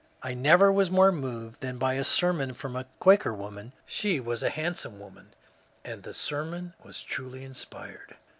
^^ 0.01 0.03
I 0.23 0.33
never 0.33 0.71
was 0.71 0.89
more 0.89 1.11
moved 1.11 1.61
than 1.61 1.77
by 1.77 1.93
a 1.93 2.03
sermon 2.03 2.55
from 2.55 2.75
a 2.75 2.87
[Quaker] 2.99 3.35
woman. 3.35 3.71
She 3.85 4.19
was 4.19 4.41
a 4.41 4.49
handsome 4.49 4.97
woman,— 4.99 5.35
and 5.85 6.01
the 6.01 6.15
sermon 6.15 6.73
was 6.83 7.03
truly 7.03 7.43
inspired." 7.43 8.17